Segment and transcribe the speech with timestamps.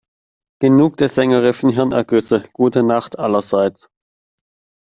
[0.61, 3.87] Genug der sängerischen Hirnergüsse- gute Nacht, allerseits.